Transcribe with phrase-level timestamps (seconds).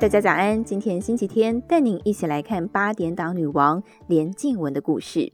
[0.00, 5.32] 大家早安，今天星期天，带您一起来看八点档女王连静雯的故事。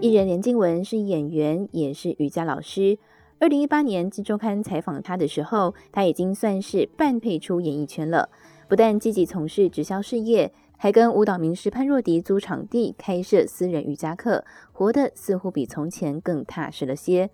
[0.00, 2.98] 艺人连静雯是演员，也是瑜伽老师。
[3.38, 8.28] 二零一八年《金周刊》采访她的时候，她已经算是半退出演艺圈了。
[8.66, 17.30] 不但积极从事直销事业，还跟舞蹈名师潘若迪租场地开设私人瑜伽课，活得似乎比从前更踏实了些。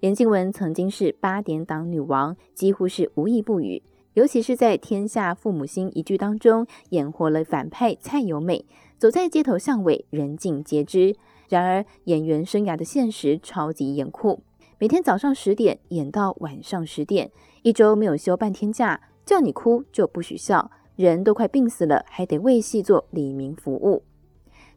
[0.00, 3.80] 连静雯曾经是八点档女王，几乎是无一不语。
[4.14, 8.66] 尤其是在《天下父母心》一剧当中，演活了反派蔡由美，
[8.98, 11.16] 走在街头巷尾，人尽皆知。
[11.48, 14.42] 然而，演员生涯的现实超级严酷，
[14.78, 17.30] 每天早上十点演到晚上十点，
[17.62, 24.02] 一周没有休半天假，叫你哭就不许笑，人都快病死了，还得为戏做里民服务。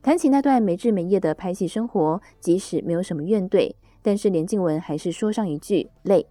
[0.02, 3.74] 谈起那段没日没夜的拍戏生活，即使没有什么怨怼。
[4.02, 6.28] 但是连静雯还是说上一句累。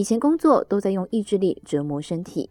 [0.00, 2.48] 以前工作都在用意志力折磨身体。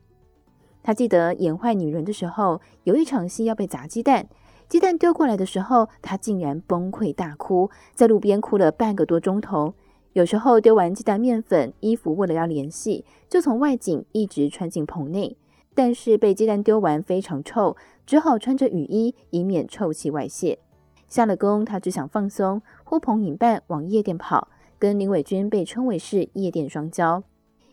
[0.84, 4.30] 他记得演坏女人的时候，有一场戏要被砸鸡蛋，
[4.68, 9.74] 鸡蛋丢过来的时候，他竟然崩溃大哭，在路边哭了半个多钟头。
[10.14, 15.36] 有时候丢完鸡蛋面粉，衣服为了要联系，就从外景一直穿进棚内，
[15.74, 20.60] 但是被鸡蛋丢完非常臭，只好穿着雨衣，以免臭气外泄。
[21.08, 24.50] 下了工，他只想放松，呼朋引伴往夜店跑。
[24.78, 27.22] 跟林伟君被称为是夜店双骄，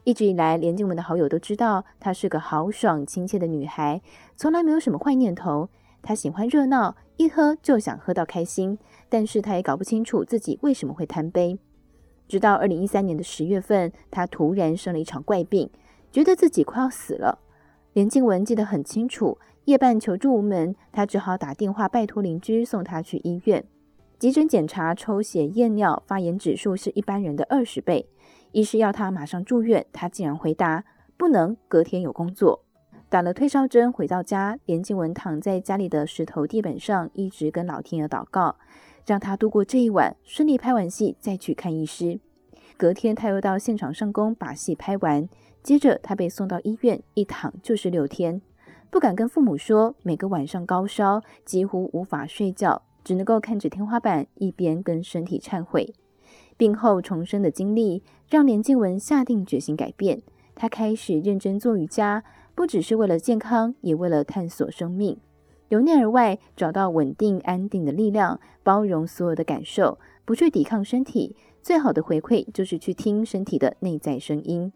[0.06, 4.00] 一直以来，连静文的好友都知道她是个豪爽亲切的女孩，
[4.36, 5.68] 从来没有什么坏念头。
[6.00, 11.58] 她喜欢热闹，一喝就想喝到开心，但是她也搞不清楚自己为什么会贪杯。
[12.28, 15.68] 直到二零一三年的十月份，她突然生了一场怪病，
[16.12, 17.40] 觉得自己快要死了。
[17.92, 23.64] 连静文记得很清楚，夜半求助无门，她只好打电话拜托邻居送她去医院。
[24.20, 28.08] 急诊检查、抽血验尿，发炎指数是一般人的二十倍。
[28.56, 30.82] 医师要他马上住院，他竟然回答
[31.18, 32.64] 不能，隔天有工作。
[33.10, 38.56] 打了退烧针，回到家，连静雯躺在家里的石头地板上，一直跟老天爷祷告，
[39.04, 42.18] 让他度过这一晚，顺利拍完戏再去看医师。
[42.78, 45.28] 隔天他又到现场上工，把戏拍完。
[45.62, 48.40] 接着他被送到医院，一躺就是六天，
[48.88, 52.80] 不敢跟父母说，每个晚上高烧，几乎无法睡觉。
[53.04, 55.92] 只能够看着天花板，一边跟身体忏悔。
[56.56, 60.22] 病后重生的经历，让连静雯下定决心改变。
[60.54, 62.24] 她开始认真做瑜伽，
[62.54, 65.18] 不只是为了健康，也为了探索生命。
[65.68, 71.36] 由内而外找到稳定安定的力量，包容所有的感受，不去抵抗身体。
[71.60, 74.72] 最好的回馈就是去听身体的内在声音。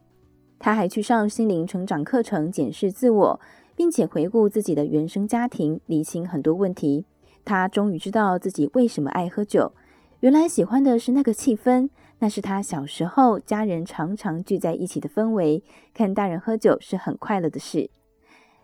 [0.59, 3.41] 她还去上心灵成长课程，检视自我，
[3.77, 7.07] 并且回顾自己的原生家庭，理清很多问题。
[7.43, 9.73] 他终于知道自己为什么爱喝酒，
[10.21, 11.89] 原来喜欢的是那个气氛，
[12.19, 15.65] 那是他小时候家人常常聚在一起的氛围，
[15.95, 17.89] 看大人喝酒是很快乐的事。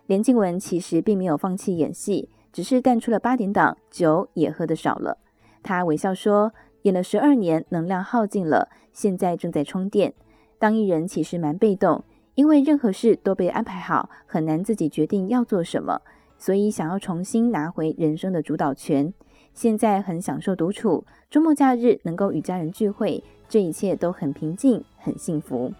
[0.04, 5.16] 连静雯其实并没有放弃演戏，只是淡出了八点档，酒也喝得少了。
[5.62, 6.52] 他微笑说
[6.82, 10.12] ：“演了十二年，能量耗尽了，现在正在充电。
[10.58, 16.02] 当艺人其实蛮被动，因为任何事都被安排好，很难自己决定要做什么。”
[16.38, 19.10] 所以想要重新拿回人生的主导权，
[19.56, 25.72] 现在很享受独处，周末假日能够与家人聚会，这一切都很平静，很幸福。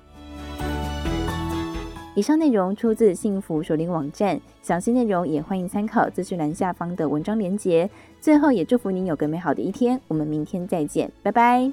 [2.15, 7.91] 以上内容出自幸福手领网站，详细内容也欢迎参考资讯栏下方的文章连接。
[8.19, 11.71] 最后也祝福您有个美好的一天，我们明天再见，拜拜。